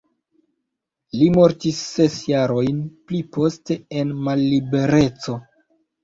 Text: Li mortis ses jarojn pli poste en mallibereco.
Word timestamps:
Li 1.17 1.25
mortis 1.33 1.81
ses 1.97 2.15
jarojn 2.31 2.79
pli 3.11 3.19
poste 3.37 3.77
en 4.01 4.15
mallibereco. 4.29 5.37